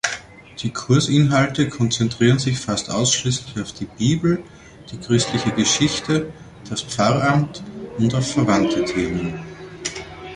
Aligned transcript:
Die 0.63 0.71
Kursinhalte 0.71 1.69
konzentrieren 1.69 2.39
sich 2.39 2.57
fast 2.57 2.89
ausschließlich 2.89 3.61
auf 3.61 3.71
die 3.71 3.85
Bibel, 3.85 4.41
die 4.91 4.97
christliche 4.97 5.51
Geschichte, 5.51 6.33
das 6.67 6.81
Pfarramt 6.81 7.63
und 7.99 8.15
auf 8.15 8.25
verwandte 8.31 8.83
Themen. 8.83 9.39